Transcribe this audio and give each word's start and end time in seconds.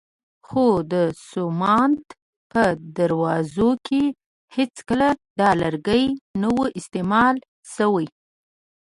خو 0.47 0.65
د 0.93 0.93
سومنات 1.29 2.03
په 2.51 2.63
دروازو 2.97 3.69
کې 3.87 4.03
هېڅکله 4.55 5.09
دا 5.39 5.49
لرګی 5.61 6.05
نه 6.41 6.49
و 6.55 6.59
استعمال 6.79 7.35
شوی. 7.73 8.07